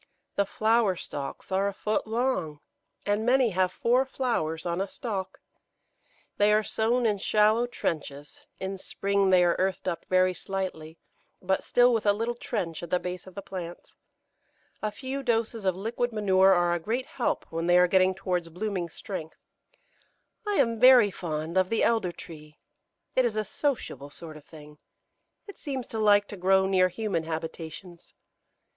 [0.35, 2.59] The flower stalks are a foot long,
[3.05, 5.41] and many have four flowers on a stalk.
[6.37, 10.97] They are sown in shallow trenches; in spring they are earthed up very slightly,
[11.39, 13.93] but still with a little trench at the base of the plants.
[14.81, 18.49] A few doses of liquid manure are a great help when they are getting towards
[18.49, 19.37] blooming strength.
[20.47, 22.57] I am very fond of the Elder tree.
[23.15, 24.79] It is a sociable sort of thing;
[25.45, 28.15] it seems to like to grow near human habitations.